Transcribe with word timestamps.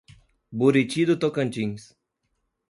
Buriti 0.51 1.05
do 1.05 1.15
Tocantins 1.15 1.93